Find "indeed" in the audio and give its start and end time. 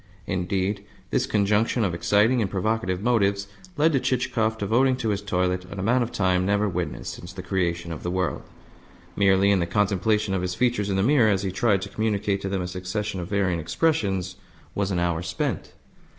0.25-0.83